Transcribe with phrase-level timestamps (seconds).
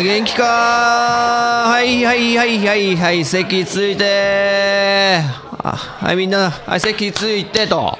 [0.00, 0.44] 元気か？
[0.44, 5.20] はいはいはいはいはい席ついて。
[5.62, 7.98] はいみんなはい席ついてと。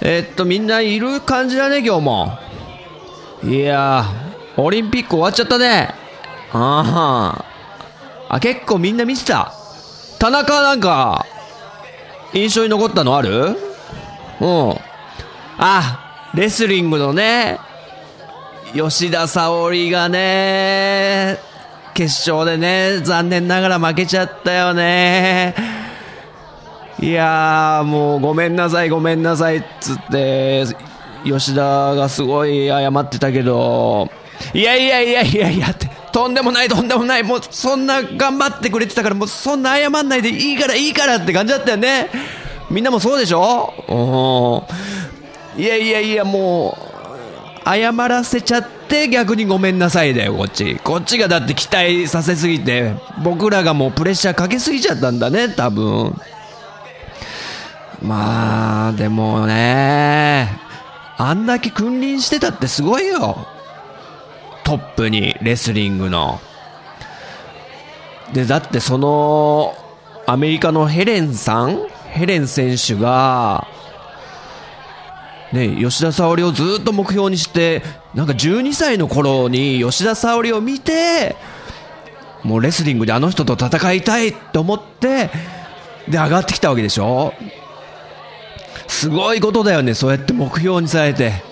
[0.00, 2.38] えっとみんないる感じだね今日も。
[3.44, 5.94] いやーオリンピック終わっちゃったね。
[6.52, 7.44] あ
[8.28, 9.52] ああ結構みんな見てた。
[10.18, 11.26] 田中なんか
[12.34, 13.56] 印象に残ったのある？
[14.40, 14.74] うん。
[15.58, 17.58] あ、レスリングのね、
[18.74, 21.38] 吉田沙保里がね、
[21.94, 25.54] 決勝でね、残念ながら負けちゃったよね。
[26.98, 30.64] いやー、もうごめんなさい、ごめんなさいっつって、
[31.24, 34.10] 吉田がすごい謝ってたけど、
[34.54, 42.08] いやいやいやいやいやって、とんでもない、とんでもない、もうそんな頑張ってくれてたから、もうそんな謝んないでいいから、いいからって感じだったよね。
[42.70, 44.64] みんなもそうでしょ？
[45.56, 45.62] うん。
[45.62, 46.81] いやいやいや、もう、
[47.64, 50.76] 謝らせちゃって逆にごめんなさいだよ、こっち。
[50.82, 56.20] こっちがだって期待させすぎて、僕らがもうプレッシャーかけすぎちゃったんだね、多分。
[58.02, 60.58] まあ、でもね、
[61.18, 63.46] あんだけ君臨してたってすごいよ。
[64.64, 66.40] トップに、レスリングの。
[68.32, 69.74] で、だってその、
[70.26, 71.78] アメリカのヘレンさん？
[72.10, 73.66] ヘレン選手が、
[75.52, 77.82] ね、吉田沙保里をずっと目標にして、
[78.14, 81.36] なんか12歳の頃に吉田沙保里を見て、
[82.42, 85.30] もうレスリングであの人と戦いたいって思って、
[86.08, 87.34] で、上がってきたわけでしょ
[88.88, 91.42] すごいことだよね、そうやって目標にされて。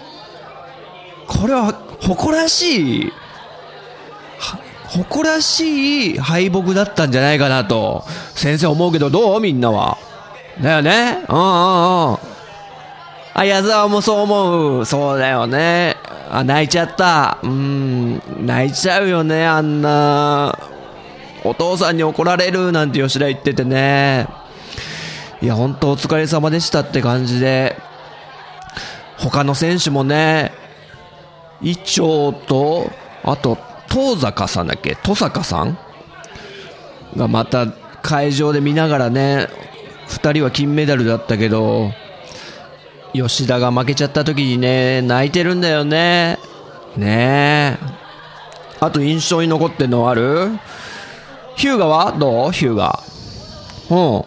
[1.27, 3.13] これは誇らしい、
[4.89, 9.41] 誇らしい敗北だったんじゃないかなと、先生思うけどどう？
[9.41, 9.99] みんなは。
[10.61, 11.25] だよね？
[11.29, 12.19] うんうんうん。
[13.35, 14.85] あ、矢沢もそう思う。
[14.85, 15.97] そうだよね。
[16.31, 17.39] あ、泣いちゃった。
[17.43, 20.59] うん、泣いちゃうよね、あんな。
[21.45, 24.27] お父さんに怒られるなんて吉田言っててね。
[25.41, 27.77] いや、本当お疲れ様でしたって感じで。
[29.17, 30.53] 他の選手もね、
[31.63, 32.91] 伊調と、
[33.23, 33.59] あと、
[33.89, 34.95] 東坂さんだっけ？
[34.95, 35.79] 登坂さん？
[37.17, 37.67] がまた
[38.03, 39.49] 会場で見ながらね、
[40.09, 41.91] 二人は金メダルだったけど、
[43.13, 46.39] 吉田が負けちゃった時にね、泣いてるんだよね。
[46.97, 48.01] ねえ。
[48.81, 50.51] あと印象に残ってんのある？
[51.57, 52.53] ヒューガはどう？
[52.53, 53.03] ヒューガ。
[53.91, 54.25] うん。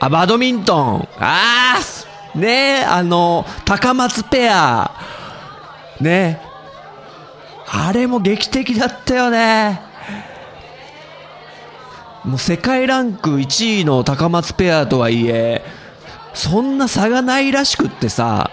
[0.00, 1.08] あ、バドミントン。
[1.18, 4.90] ああねえ、あの、高松ペア。
[6.00, 6.52] ねえ。
[7.68, 9.80] あれも劇的だったよね。
[12.24, 15.62] もう世界ランク1位の高松ペアとはいえ、
[16.34, 18.50] そんな差がないらしくってさ、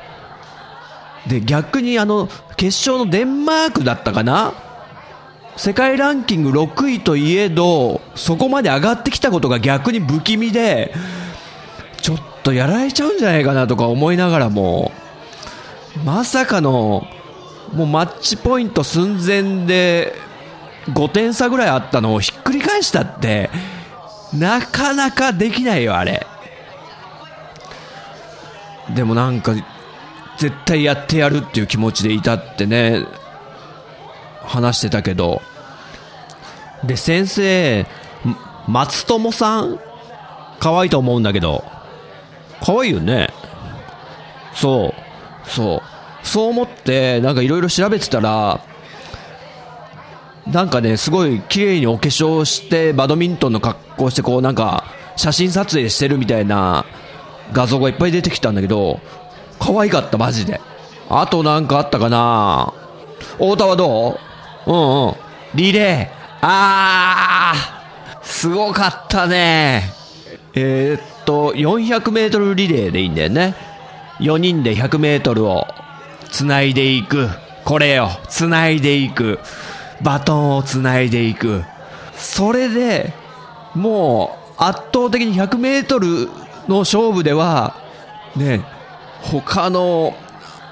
[1.27, 4.53] で、逆にあの、決勝のデンマークだったかな？
[5.55, 10.93] 世界ランキング6位といえど、そこまで上がってきたことが逆に不気味で、
[12.01, 14.91] ちょっとやられちゃうんじゃないかなとか思いながらも、
[16.05, 17.05] まさかの、
[17.73, 20.15] もうマッチポイント寸前で、
[20.87, 23.49] 5点差ぐらいあったのをひっくり返したって、
[24.33, 26.25] なかなかできないよ、あれ。
[28.95, 29.53] でもなんか、
[30.37, 33.05] 絶対やってやるっていう気持ちでいたってね、
[34.41, 35.41] 話してたけど。
[36.83, 37.85] で、先生、
[38.67, 39.79] 松友さん？
[40.59, 41.63] 可愛いと思うんだけど。
[42.61, 43.29] 可愛いよね。
[44.53, 44.93] そ
[45.45, 45.49] う。
[45.49, 45.83] そ
[46.23, 46.27] う。
[46.27, 48.61] そう思って、なんかいろいろ調べてたら、
[50.47, 54.83] なんかね、すごい綺麗にお化粧して、バドミントンの格好して、こうなんか、
[55.15, 56.85] 写真撮影してるみたいな
[57.51, 58.99] 画像がいっぱい出てきたんだけど、
[59.59, 60.61] 可愛かった、マジで。
[61.09, 62.73] あとなんかあったかな？
[63.33, 64.19] 太田はど
[64.67, 64.71] う？
[64.71, 65.15] うんうん。
[65.55, 66.19] リレー。
[66.41, 69.91] あーすごかったね。
[70.53, 73.55] えーっと、400メートルリレーでいいんだよね。
[74.19, 75.65] 4人で100メートルを
[76.31, 77.29] 繋いでいく。
[77.65, 78.09] これよ。
[78.29, 79.39] 繋いでいく。
[80.01, 81.63] バトンを繋いでいく。
[82.15, 83.13] それで、
[83.73, 86.29] もう圧倒的に100メートル
[86.67, 87.75] の勝負では、
[88.35, 88.63] ね、
[89.21, 90.15] 他の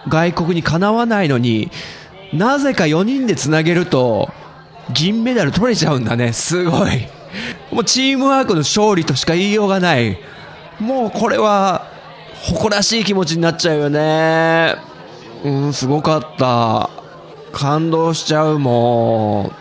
[0.07, 1.71] 外国にかなわないのに、
[2.33, 4.29] なぜか4人でつなげると、
[4.93, 6.33] 銀メダル取れちゃうんだね。
[6.33, 7.07] すごい。
[7.71, 10.17] もうチームワークの勝利としか言いようがない。
[10.79, 11.87] もうこれは、
[12.43, 14.75] 誇らしい気持ちになっちゃうよね。
[15.43, 16.89] うん、すごかった。
[17.51, 19.51] 感動しちゃうも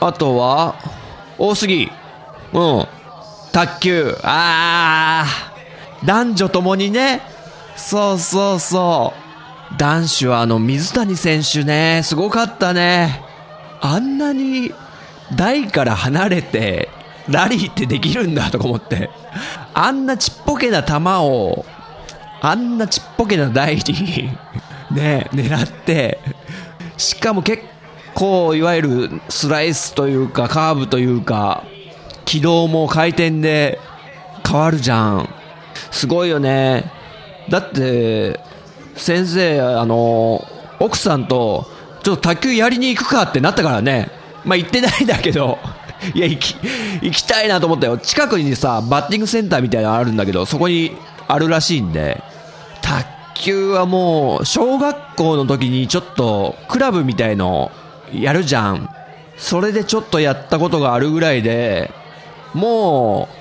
[0.00, 0.04] ん。
[0.04, 0.76] あとは、
[1.38, 1.90] 大杉。
[2.52, 2.86] うん。
[3.52, 4.16] 卓球。
[4.22, 5.49] あー。
[6.04, 7.20] 男女ともにね。
[7.76, 9.14] そうそうそ
[9.72, 9.78] う。
[9.78, 13.22] 男子はあの水谷選手ね、すごかったね。
[13.80, 14.72] あんなに
[15.34, 16.90] 台から離れて
[17.28, 19.10] ラリーってできるんだとか思って。
[19.72, 21.64] あんなちっぽけな球を、
[22.40, 24.30] あんなちっぽけな台に
[24.90, 26.18] ね、狙って、
[26.96, 27.62] しかも結
[28.14, 31.64] 構いわゆるスライスというかカーブというか、
[32.24, 33.78] 軌道も回転で
[34.46, 35.28] 変わるじゃん。
[35.90, 36.90] すごいよね。
[37.48, 38.40] だって、
[38.94, 40.46] 先生、あの、
[40.78, 41.66] 奥さんと、
[42.02, 44.10] ちょっと卓球やりに行くかってなったからね。
[44.44, 45.58] まあ行ってないんだけど、
[46.14, 46.56] いや、行き、
[47.02, 47.98] 行きたいなと思ったよ。
[47.98, 50.96] 近くにさ、バッティングセンターみたいなのあるんだけど、そこに
[51.28, 52.22] あるらしいんで、
[52.80, 53.04] 卓
[53.34, 57.70] 球はもう、小学校の時にちょっと、クラブみたいの
[58.12, 58.88] やるじゃん。
[59.36, 61.90] それでちょっとやったことがあるぐらいで、
[62.54, 63.39] もう、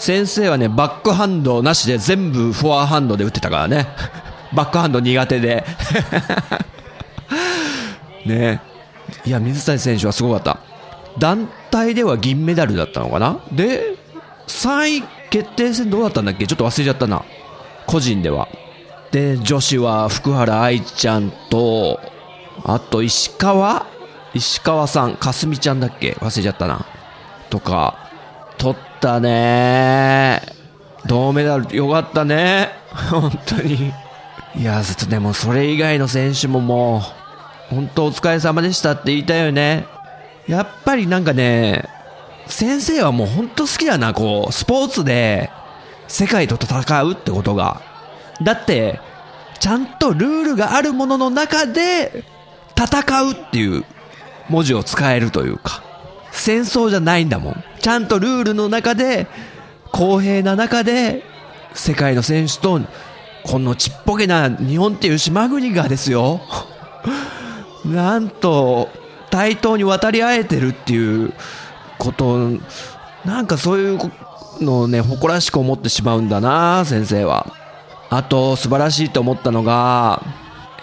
[0.00, 3.86] 先生はね、バックハンドなしで全部フォアハンドで打ってたからね。
[4.54, 5.62] バックハンド苦手で。
[8.24, 8.62] ね
[9.26, 10.58] いや、水谷選手はすごかった。
[11.18, 13.40] 団体では銀メダルだったのかな？
[13.52, 13.94] で、
[14.46, 16.46] 3位決定戦どうだったんだっけ？
[16.46, 17.22] ちょっと忘れちゃったな。
[17.86, 18.48] 個人では。
[19.10, 22.00] で、女子は福原愛ちゃんと、
[22.64, 23.84] あと石川？
[24.32, 26.12] 石川さん、かすみちゃんだっけ？
[26.20, 26.86] 忘れちゃったな。
[27.50, 28.09] とか、
[28.60, 30.42] 取ったね
[31.06, 32.68] 銅メダルよかったね。
[33.10, 33.92] 本当に。
[34.54, 36.98] いやちょっと、でもそれ以外の選手もも
[37.70, 39.86] う、本当お疲れ様でしたって言いたいよね。
[40.46, 41.88] やっぱりなんかね、
[42.46, 45.50] 先生はもう本当好きだな、こう、スポーツで
[46.06, 47.80] 世界と戦うってことが。
[48.42, 49.00] だって、
[49.58, 52.24] ちゃんとルールがあるものの中で
[52.76, 53.84] 戦うっていう
[54.48, 55.82] 文字を使えるというか、
[56.32, 57.64] 戦争じゃないんだもん。
[57.80, 59.26] ちゃんとルールの中で、
[59.92, 61.24] 公平な中で、
[61.74, 62.80] 世界の選手と、
[63.42, 66.40] このちっぽけな日本っていう島国がですよ。
[67.84, 68.88] なんと、
[69.30, 71.32] 対等に渡り合えてるっていう
[71.98, 72.50] こと、
[73.24, 73.98] なんかそういう
[74.60, 77.46] のをね、誇らしく思ってしまうんだな、先生は。
[78.10, 80.22] あと、素晴らしいと思ったのが、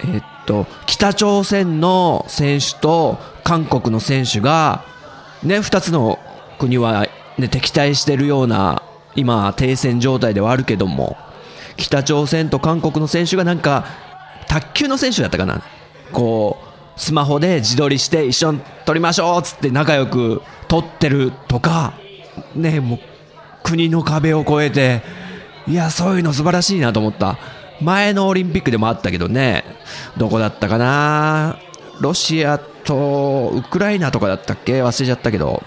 [0.04, 4.82] えっと、北朝鮮の選手と韓国の選手が、
[5.42, 6.18] ね、二つの
[6.58, 7.06] 国は、
[7.38, 8.82] ね、敵対しているような、
[9.14, 11.16] 今、停戦状態ではあるけども、
[11.76, 13.86] 北朝鮮と韓国の選手がなんか、
[14.48, 15.62] 卓球の選手だったかな。
[16.12, 16.58] こ
[16.96, 21.92] う、スマホで自撮りして一緒に撮りましょうっつって仲良く撮ってるとか、
[22.56, 22.98] ね、もう
[23.62, 25.02] 国の壁を越えて、
[25.68, 27.38] いや、そういうの素晴らしいなと思った。
[27.80, 29.64] 前のオリンピックでもあったけどね、
[30.16, 31.58] どこだったかな
[32.00, 34.82] ロシアとウクライナとかだったっけ？
[34.82, 35.62] 忘れちゃったけど、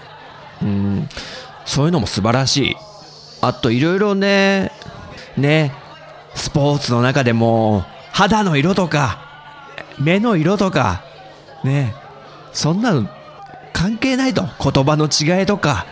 [0.60, 1.08] うん、
[1.64, 2.76] そういうのも素晴らしい。
[3.40, 4.72] あといろいろね、
[5.36, 5.72] ね、
[6.34, 9.24] スポーツの中でも肌の色とか、
[9.98, 11.04] 目の色とか、
[11.62, 11.94] ね
[12.52, 13.08] そんなの
[13.72, 14.42] 関係ないと。
[14.42, 15.86] 言葉の違いとか、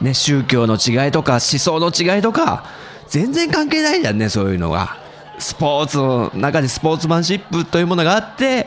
[0.00, 2.64] ね、宗教の違いとか、思想の違いとか、
[3.08, 4.96] 全然関係ないじゃんね、そういうのが。
[5.38, 8.66] スポーツの中でスポーツマンシップというものがあって、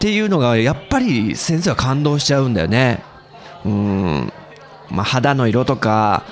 [0.00, 3.02] っていうのが、やっぱり先生は感動しちゃうんだよね。
[3.66, 4.32] うん。
[4.88, 6.24] まあ、肌の色とか、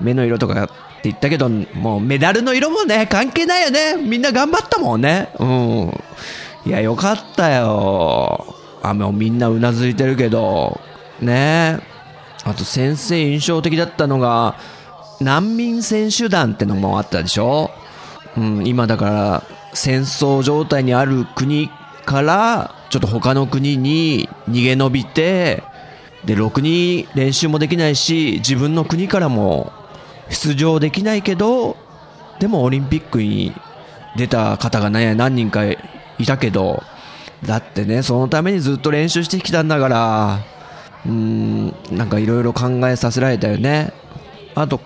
[0.00, 0.72] 目の色とかって
[1.02, 3.96] 言ったけど、もうメダルの色もね、関係ないよね。
[3.96, 5.30] みんな頑張ったもんね。
[5.40, 6.00] うん。
[6.64, 8.54] いや、よかったよ。
[8.84, 10.80] あもうみんなうなずいてるけど、
[11.20, 11.80] ね
[12.44, 14.54] あと先生印象的だったのが、
[15.20, 17.72] 難民選手団ってのもあったでしょ
[18.36, 19.42] うん、今だから
[19.74, 21.68] 戦争状態にある国
[22.08, 25.62] からちょっと他の国に逃げ延びて、
[26.24, 29.72] で、ろくに練習もできないし、自分の国からも
[30.30, 31.76] 出場できないけど、
[32.40, 33.52] でもオリンピックに
[34.16, 35.76] 出た方がね、何人かい
[36.26, 36.82] たけど、
[37.44, 40.38] だってね、そのためにずっと練習してきたんだから、
[41.04, 43.92] うーん、なんかいろいろ考えさせられたよね。
[44.54, 44.80] あと、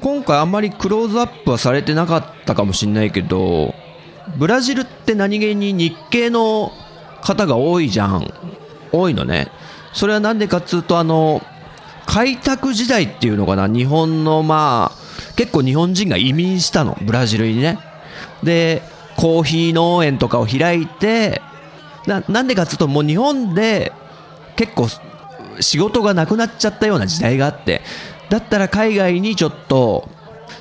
[0.00, 3.72] 今回あんまりクローズアップはされてなかったかもしんないけど、
[4.36, 6.72] ブラジルって何気に日系の
[7.22, 8.32] 方が多いじゃん。
[8.92, 9.48] 多いのね。
[9.92, 11.42] それはなんでかっつうと、あの、
[12.06, 17.78] 開拓時代っていうのかな、日本のまあ、結構日本人が移民したの、ブラジルにね。
[18.42, 18.82] で、
[19.16, 21.42] コーヒー農園とかを開いて、
[22.06, 23.92] ななんでかっつうと、もう日本で
[24.56, 24.88] 結構
[25.60, 27.82] 仕事がなくなっちゃったような時代があって、
[28.28, 30.08] だったら海外にちょっと、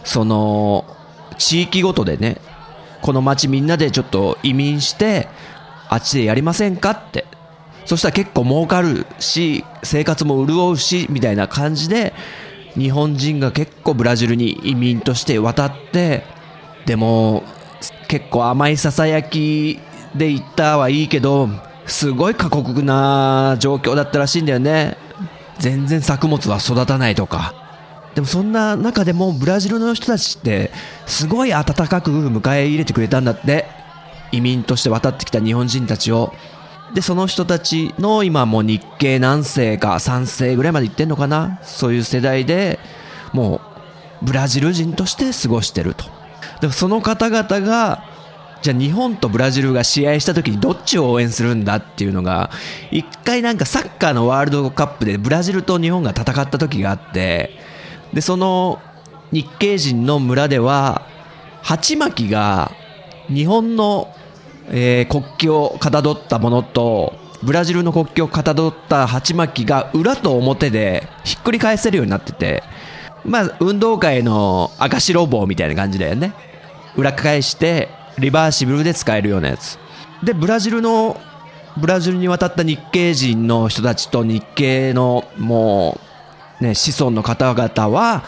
[0.04, 0.86] その、
[1.38, 2.38] 地域ごとでね、
[3.06, 5.28] この町みんなでちょっと移民して、
[5.90, 7.26] あっちでやりませんかって。
[7.86, 12.16] そしたら結構儲かるし、生活も潤うし、みたいな感じで、
[12.74, 16.24] 日本人が結構ブラジルに移民として渡って、
[16.88, 17.44] でも、
[18.08, 19.80] 結構甘い囁き
[20.16, 21.48] で行ったはいいけど、
[21.86, 24.98] すごい過酷な状況だったらしいんだよね。
[25.60, 27.65] 全然作物は育たないとか。
[28.16, 30.72] でもそんな中でもブラジルの人たちって
[31.06, 33.68] すごい温かく迎え入れてくれたんだって。
[34.32, 36.34] 移民として渡ってきた日本人たちを。
[36.94, 41.60] で、その人たちの今も日系何世か3世ぐらいまで行ってんのかな？
[41.64, 42.80] そういう世代で
[43.32, 43.62] も
[44.22, 46.06] うブラジル人として過ごしてると。
[46.60, 48.04] でもその方々が
[48.62, 52.50] じゃあ日本とブラジルが試合した時にどっちを応援するんだっていうのが、
[52.92, 57.64] 一回なんかサッカーのワールドカップでブラジルと日本が戦った時があって、
[58.16, 58.80] で、その
[59.32, 61.04] 日系人の村では、
[61.62, 62.72] 鉢巻きが
[63.28, 64.16] 日本の、
[64.70, 72.64] えー、国旗をかたどったものと、ブラジルの国旗をかたどった鉢巻きが裏と表でひっくり返せるようになってて、
[73.26, 76.34] まあ、運動会の赤白棒みたいな感じだよね。
[76.96, 79.78] 裏返して、リバーシブルで使えるようなやつ。
[80.24, 81.20] で、ブラジルの、
[81.76, 86.05] ブラジルに渡った日系人の人たちと日系のもう、
[86.66, 88.24] ね、子孫の方々は、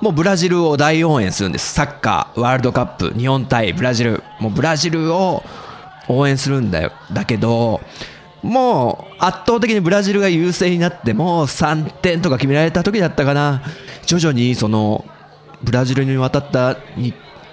[0.00, 1.72] もうブラジルを大応援するんです。
[1.72, 4.22] サッカー、ワールドカップ、日本対ブラジル。
[4.40, 5.42] もうブラジルを
[6.08, 6.92] 応援するんだよ。
[7.12, 7.80] だけど、
[8.42, 13.62] もう圧倒的にブラジルが優勢になっても3点とか決められた時だったかな。
[14.04, 15.04] 徐々にその、
[15.62, 16.76] ブラジルに渡った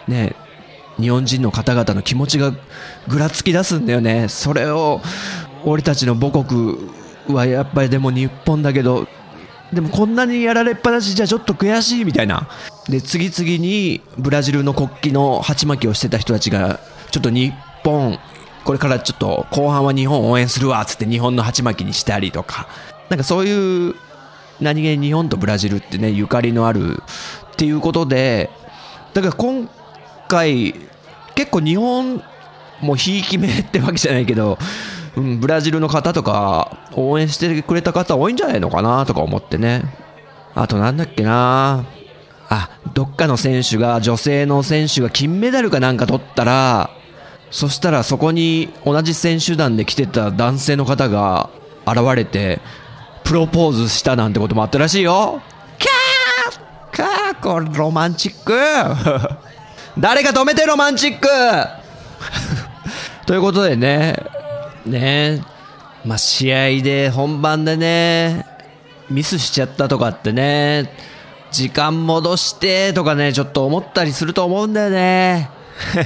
[0.08, 0.36] ね、
[1.00, 2.54] 日本人の方々の気持ちが
[3.08, 4.28] ぐらつき出すんだよね。
[4.28, 5.02] それを、
[5.64, 6.76] 俺たちの母国
[7.30, 9.08] はやっぱりでも日本だけど、
[9.74, 12.48] でもこんなにやられっぱなしじゃちょっと悔しいみたいな。
[12.88, 16.80] で、次々にブラジルの国旗の鉢巻きをしてた人たちが、
[17.12, 17.54] ちょっと日
[17.84, 18.20] 本、
[18.64, 22.68] これからちょっと後半は日本応援するわっつって日本の鉢巻きにしたりとか、
[23.10, 23.96] なんかそういう
[24.62, 27.04] 何気に日本とブラジルってね、ゆかりのある
[27.54, 28.50] っていうことで、
[29.14, 29.70] だから今
[30.28, 30.76] 回、
[31.36, 32.22] 結構日本
[32.82, 34.58] もひいき目ってわけじゃないけど、
[35.16, 39.84] うん、ブラジルの方とか応援してくれた方多いんじゃないのかなとか思ってね。
[40.56, 41.86] あとなんだっけな。
[42.50, 46.92] あ、どっかの選手が、女性の選手が金メダルかなんか取ったら、
[47.50, 51.50] そしたらそこに同じ選手団で来てた男性の方が
[51.88, 52.60] 現れて、
[53.24, 55.42] プロポーズしたなんてこともあったらしいよ。
[55.80, 58.54] キャーカーこれロマンチック。
[59.98, 61.28] 誰か止めてロマンチック？
[63.26, 64.16] ということでね、
[64.86, 65.44] ね
[66.06, 68.46] まあ、試合で本番でね、
[69.10, 70.90] ミスしちゃったとかってね、
[71.52, 75.50] 時間戻してとかね、ちょっと思ったりすると思うんだよね。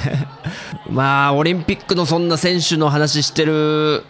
[0.89, 4.03] まあ、オリンピックのそんな選手の話してる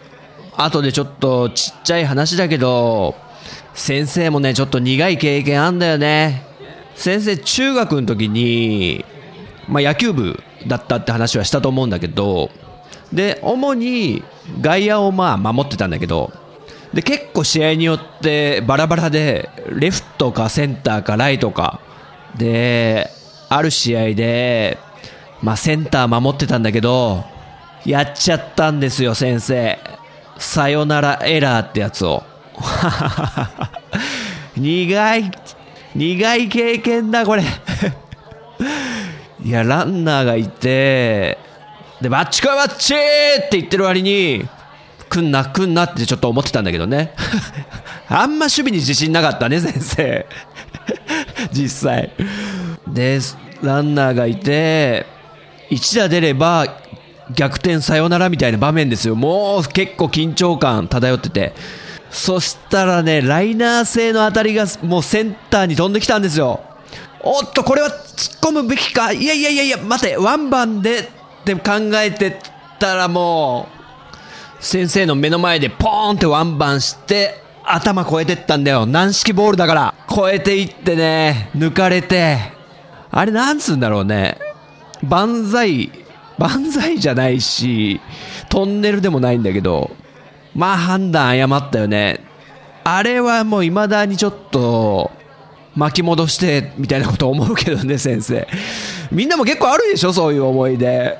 [0.56, 3.14] 後でちょっとちっちゃい話だけど、
[3.72, 6.44] 先生もね、ちょっと苦い経験あんだよね。
[6.94, 9.04] 先生、中学の時に、
[9.68, 12.50] まあ、野球部だったって話はしたと思うんだけど、
[13.12, 14.22] で、主に
[14.60, 16.32] 外野をまあ守ってたんだけど、
[16.92, 21.80] で、結構試合によってバラバラで、レフトかセンターかライトか、
[22.36, 23.10] で、
[23.48, 24.78] ある試合で、
[25.42, 27.24] まあセンター守ってたんだけど、
[27.84, 29.78] やっちゃったんですよ、先生。
[30.38, 32.22] さよならエラーってやつを。
[34.56, 35.30] 苦い、
[35.94, 37.44] 苦い経験だ、これ
[39.44, 41.38] いや、ランナーがいて、
[42.00, 42.96] で、バッチ来いバッチっ
[43.48, 44.48] て言ってる割に、
[45.08, 47.14] 来んな、来んなってちょっと思ってたんだけどね。
[48.08, 50.26] あんま守備に自信なかったね、先生。
[51.52, 52.12] 実際。
[52.86, 53.20] で、
[53.62, 55.06] ランナーがいて、
[55.70, 56.66] 1打出れば
[57.34, 59.14] 逆転サヨナラみたいな場面ですよ。
[59.14, 61.52] もう結構緊張感漂ってて。
[62.10, 66.60] そしたらね、ライナー性の当たりがもうセンターに飛んできたんですよ。
[67.20, 69.12] おっと、これは突っ込むべきか？
[69.12, 71.10] いやいやいやいや、待て、ワンバンで
[71.52, 72.38] って考えて
[72.78, 73.68] たらも
[74.60, 78.86] う、先生の目の前でポーンってワンバンして、頭越えてったんだよ。
[78.86, 79.94] 軟式ボールだから。
[80.10, 82.38] 越えていってね、抜かれて、
[83.10, 84.38] あれなんつうんだろうね。
[85.02, 85.90] 万歳
[86.38, 88.00] 万歳じゃないし、
[88.48, 89.90] トンネルでもないんだけど、
[90.54, 92.20] まあ判断誤ったよね。
[92.84, 95.10] あれはもう未だにちょっと、
[95.74, 98.48] 巻き戻してみたいなこと思うけどね、先生。
[99.10, 101.18] みんなも結構あるでしょ、そういう思い出。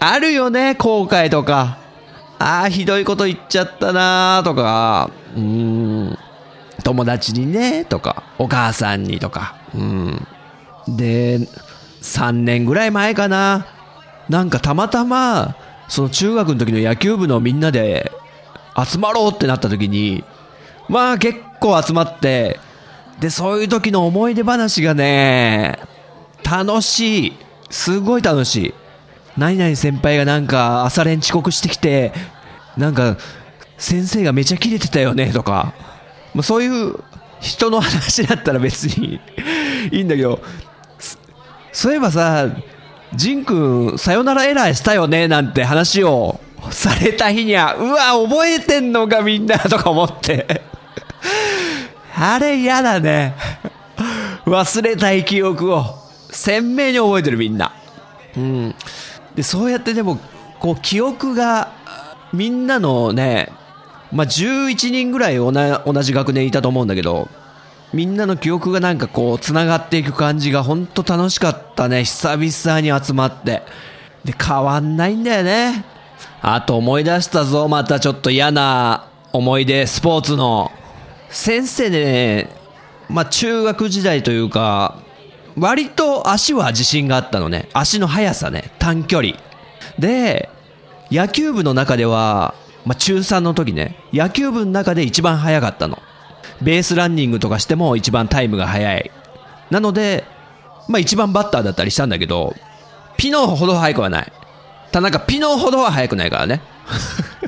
[0.00, 1.78] あるよね、後悔とか。
[2.38, 6.18] ああ、ひどいこと言っちゃったなーとか、うーん、
[6.84, 10.26] 友達にね、とか、お母さんにとか、うん。
[10.88, 11.38] で、
[12.02, 13.66] 3年ぐらい前かな。
[14.28, 15.56] なんかたまたま、
[15.88, 18.12] その中学の時の野球部のみんなで
[18.76, 20.24] 集まろうってなった時に、
[20.88, 22.60] まあ結構集まって、
[23.20, 25.78] で、そういう時の思い出話がね、
[26.44, 27.32] 楽しい。
[27.70, 28.74] すごい楽しい。
[29.36, 32.12] 何々先輩がなんか朝練遅刻してきて、
[32.76, 33.16] なんか
[33.78, 35.74] 先生がめちゃキレてたよねとか、
[36.34, 36.94] まあ、そういう
[37.40, 39.20] 人の話だったら別に
[39.92, 40.40] いいんだけど、
[41.72, 42.48] そういえばさ、
[43.14, 46.40] ジン君、さよならエラーしたよねなんて話を
[46.70, 50.62] された日には、うわ、覚えてんのかみんなとか思って。
[52.18, 53.34] あれ嫌だね。
[54.46, 55.84] 忘れたい記憶を
[56.30, 57.72] 鮮明に覚えてるみんな。
[58.36, 58.74] うん。
[59.36, 60.18] で、そうやってでも、
[60.58, 61.68] こう、記憶が、
[62.32, 63.52] みんなのね、
[64.12, 65.52] まあ、11人ぐらい同
[66.02, 67.28] じ学年いたと思うんだけど、
[67.92, 72.04] みんなの記憶がなんかこう、つながっていく感じが本当楽しかったね。
[72.04, 73.62] 久々に集まって。
[74.24, 75.84] で、変わんないんだよね。
[76.42, 80.72] あと思い出したぞ、またちょっと嫌な思い出、スポーツの。
[81.28, 82.50] 先生ね、
[83.08, 84.98] まあ、中学時代というか、
[85.58, 87.68] 割と足は自信があったのね。
[87.72, 88.70] 足の速さね。
[88.78, 89.34] 短距離。
[89.98, 90.50] で、
[91.10, 95.98] 野球部の中では、まあ、中3の時ね、野球部の中で一番速かったの。
[96.62, 99.10] ベースランニングとかしても一番タイムが速い。
[99.70, 100.24] なので、
[100.88, 102.54] まあ一番バッターだったりしたんだけど、
[103.16, 104.32] ピノほど速くはない。
[104.92, 106.60] ただなんかピノほどは速くないからね。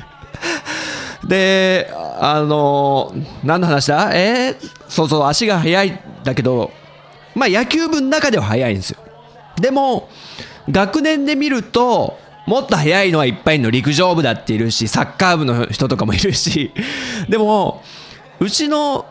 [1.23, 4.11] で、あの何の話だ？
[4.13, 4.71] えー？
[4.87, 6.71] そうそう、足が速いだけど、
[7.39, 8.99] まあ野球部の中では速いんですよ。
[9.59, 10.09] でも、
[10.69, 16.71] 学年で見ると、もっと速いのはいっぱいの陸上部だっているし、サッカー部の人とかもいるし、
[17.29, 17.83] でも、
[18.39, 19.05] うちの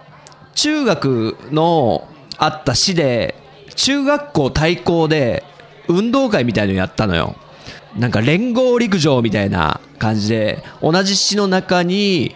[0.54, 3.34] 中学のあった市で、
[3.74, 5.44] 中学校対抗で
[5.86, 7.36] 運動会みたいのやったのよ。
[7.96, 12.34] なんか連合陸上みたいな感じで、同じ市の中に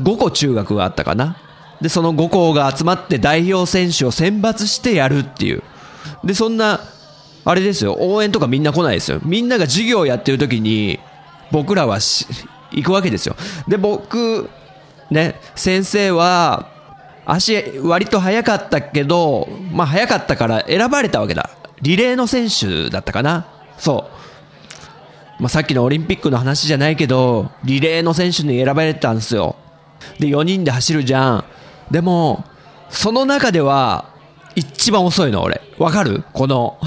[0.00, 1.36] 5個中学があったかな。
[1.82, 5.62] で、その5校が集まって代表選手を選抜してやるっていう。
[6.24, 6.80] で、そんな、
[7.44, 9.20] あれですよ、応援とかみんな来ないですよ。
[9.24, 11.00] みんなが授業やってる時に、
[11.50, 11.98] 僕らは
[12.70, 13.36] 行くわけですよ。
[13.66, 14.48] で、僕、
[15.10, 16.68] ね、先生は、
[17.24, 21.50] 足割と速かったけど、まあ速かったから選ばれたわけだ。
[21.80, 23.46] リレーの選手だったかな。
[23.78, 24.10] そ
[25.38, 25.42] う。
[25.42, 29.56] まあさっきのオリンピックの話じゃないけど、リレーの選手に選ばれたんですよ。
[30.18, 31.44] で、4人で走るじゃん。
[31.90, 32.44] でも、
[32.90, 34.06] その中では、
[34.54, 35.60] 一番遅いの、俺。
[35.78, 36.24] わかる？
[36.32, 36.78] この。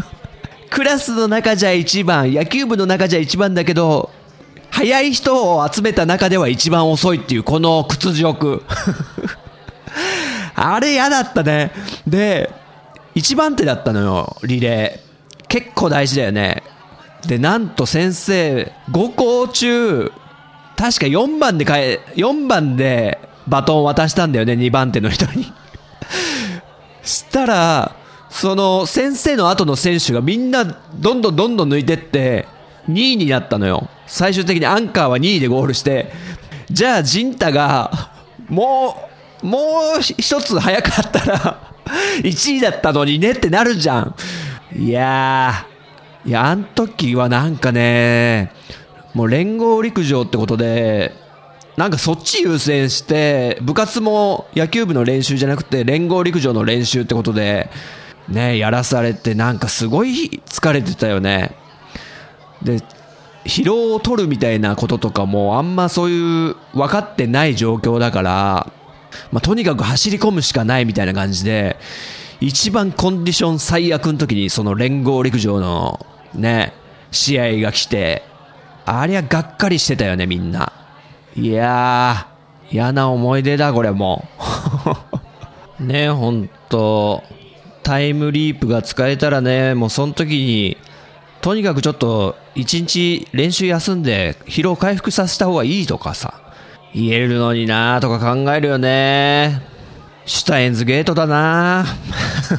[0.70, 4.10] クラスの中じゃ一番、野球部の中じゃ一番だけど、
[4.70, 8.62] 速い人を集めた中では一番遅いっていう、この屈辱。
[10.54, 11.72] あれ嫌だったね。
[12.06, 12.50] で、
[13.14, 15.46] 一番手だったのよ、リレー。
[15.48, 16.62] 結構大事だよね。
[17.26, 20.12] で、なんと先生、5校中、
[20.76, 25.52] 確か4番でかえ、4番でバトンを渡したんだよね、2番手の人に。
[27.02, 27.96] したら、
[28.30, 32.46] その先生の後の選手がみんなどんどんどんどん抜いてって、
[32.88, 33.88] 2位になったのよ。
[34.06, 36.12] 最終的にアンカーは2位でゴールして、
[36.70, 38.10] じゃあ、ジンタが、
[38.48, 39.08] も
[39.42, 39.58] う、も
[39.98, 41.72] う一つ早かったら、
[42.22, 44.14] 1位だったのにねってなるじゃん。
[44.76, 48.52] いやー、いや、あん時はなんかね、
[49.14, 51.14] もう連合陸上ってことで、
[51.78, 57.70] なんかそっち優先して、部活も野球部の練習じゃなくて連合陸上の練習ってことで、
[58.26, 61.54] ね、やらされてなんかすごい疲れてたよね。
[62.64, 62.80] で、
[63.44, 68.72] 疲労を取るみたいなこととかもあんまそういう分かってない状況だから、
[69.30, 71.76] まあ、とにかく走り込むしかないみたいな感じで、
[72.40, 76.72] 一番コンディション最悪の時にその連合陸上のね、
[77.12, 78.24] 試合が来て、
[78.84, 80.72] ありゃがっかりしてたよねみんな。
[81.40, 84.26] いやー、嫌な思い出だこれも
[85.78, 85.82] う。
[85.84, 87.22] ねほんと、
[87.84, 90.76] タイムリープが使えたらね、もうその時に、
[91.40, 96.34] とにかくちょっと一日練習休んで疲労回復させた方がいいとかさ、
[96.92, 99.62] 言えるのになーとか考えるよね。
[100.26, 101.86] シュタインズゲートだな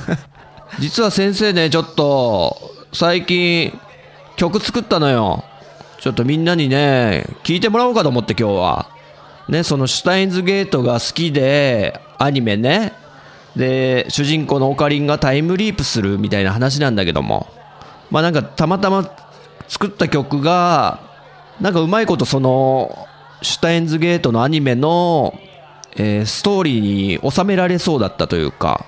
[0.80, 2.56] 実は先生ね、ちょっと、
[2.94, 3.78] 最近、
[4.38, 5.44] 曲作ったのよ。
[6.00, 8.90] ちょっとみんなにね、聞いてもらおうかと思って今日は。
[9.50, 12.94] ね、そのシュタインズゲートが好きで、アニメね。
[13.56, 17.48] で、主人公のオカリンがタイムリープするみたいな話なんだけども。
[18.12, 19.12] まあなんかたまたま
[19.68, 21.00] 作った曲が、
[21.60, 23.08] なんかうまいことその、
[23.42, 25.38] シュタインズゲートのアニメの、
[25.98, 28.86] えー、ストーリーに収められそうだったというか、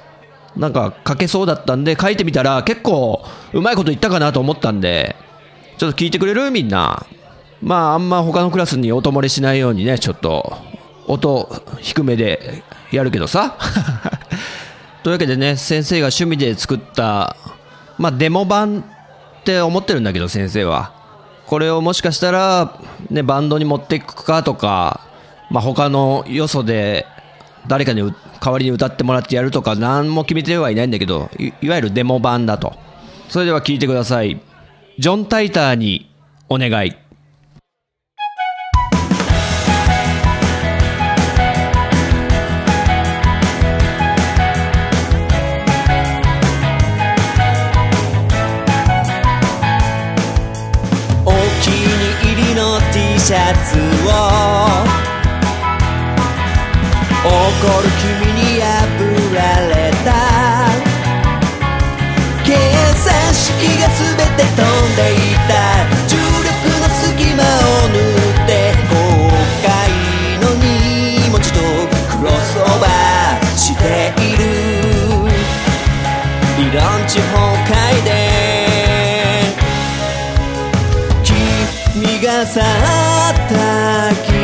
[0.56, 5.16] なんか書けそうだったんで書いてみたら結構うまいこと言ったかなと思ったんで、
[5.82, 6.52] ちょっと聞いてくれる？
[6.52, 7.08] みんな。
[7.60, 10.56] まああんま他のクラスに音漏れしないようにね、ちょっと
[11.08, 13.58] 音低めでやるけどさ。
[15.02, 17.36] というわけでね、先生が趣味で作った、
[17.98, 18.82] まあデモ版
[19.40, 20.92] って思ってるんだけど先生は。
[21.48, 22.78] これをもしかしたら、
[23.10, 25.00] ね、バンドに持っていくかとか、
[25.50, 27.08] まあ、他のよそで
[27.66, 28.04] 誰かに
[28.40, 32.76] 代わりに歌ってもらってやるとか何も決めてはいないんだけどいいわゆるデモ版だと
[33.30, 34.40] それでは聴いてください
[35.00, 36.12] ジョン・タイターに
[36.50, 37.01] お願い。
[82.54, 82.64] 去っ
[83.48, 84.36] た奇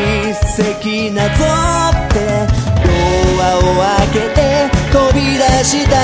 [0.64, 1.44] 跡なぞ
[1.92, 2.16] って
[2.82, 2.90] ド
[3.44, 3.62] アを
[3.98, 5.98] 開けて飛び出した。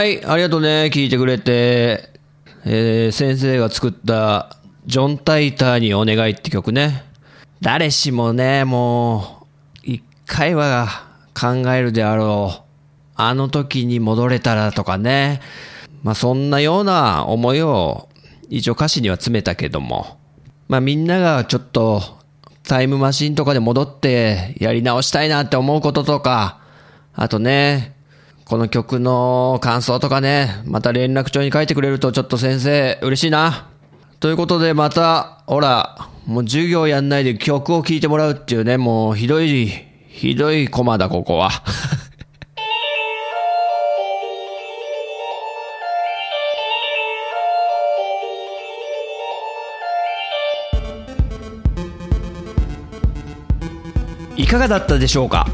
[0.00, 0.90] はい、ありがとうね。
[0.90, 2.08] 聞いてくれて。
[2.64, 7.04] えー先生が作った、ジョン・タイターにお願いって曲ね。
[7.60, 10.88] 誰しもね、もう、一回は
[11.38, 12.62] 考えるであろう。
[13.14, 15.42] あの時に戻れたらとかね。
[16.02, 18.08] まあそんなような思いを
[18.48, 20.16] 一応歌詞には詰めたけども。
[20.68, 22.02] まあみんながちょっと
[22.62, 26.58] タイムマシンとかで戻ってやり直したいなって思うこととか、
[27.12, 27.99] あとね、
[28.50, 33.68] この曲の感想とかね、また連絡帳に書いてくれるとちょっと先生嬉しいな。
[34.18, 39.68] ということでまた、ほら、もう授業やんないで曲を聴いてもらうっていうね、もうひどい、
[40.08, 41.50] ひどいコマだ、ここは。
[54.36, 55.46] いかがだったでしょうか？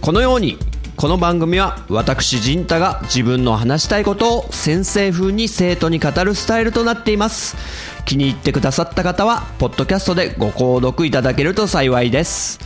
[0.00, 0.56] このように
[0.98, 7.56] この番組は私陣太が自分の話したいことを先生風に生徒に語るスタイルとなっています。
[8.04, 12.58] 気に入ってくださった方はポッドキャストでご購読いただけると幸いです。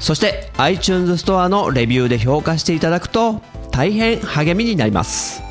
[0.00, 5.42] そして iTunes ストアのレビューで評価していただくと大変励みになります。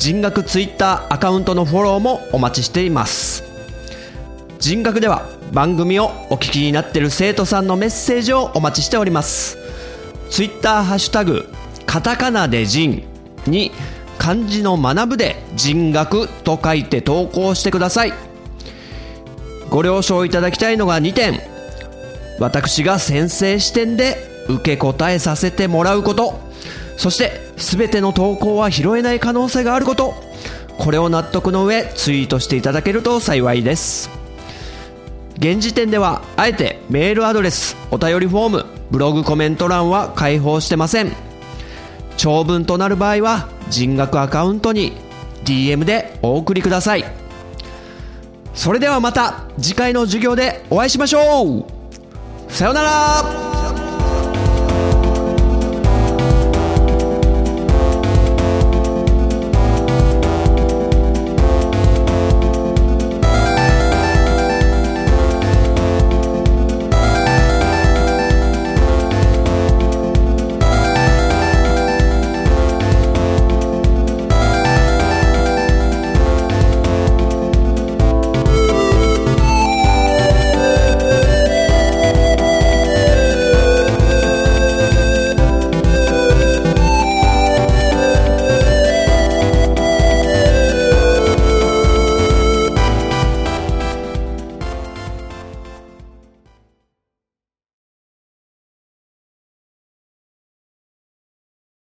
[0.00, 3.44] 人学 Twitter アカウントのフォローもお待ちしています。
[4.58, 9.67] 人学では番組をお聞きになっている生徒さんのメッセージをお待ちしております。
[10.30, 11.48] ツイッターハッシュタグ
[11.86, 13.04] カタカナで人
[13.46, 13.72] に
[14.18, 18.12] 漢字の学ぶで人学と書いて投稿してください。
[19.70, 21.40] ご了承いただきたいのが2点。
[22.40, 24.16] 私が先生視点で
[24.48, 26.40] 受け答えさせてもらうこと。
[26.96, 30.14] そして全ての投稿は拾えない可能性があること。
[30.78, 34.10] これを納得の上ツイートしていただけると幸いです。
[35.38, 41.12] 現時点ではあえてメールアドレスお便りフォームブログコメント欄は開放してません。
[42.16, 44.92] 長文となる場合は人学アカウントに
[45.44, 47.04] DM でお送りください。
[48.54, 51.64] それではまた次回の授業でお会いしましょう。
[52.48, 53.47] さようなら。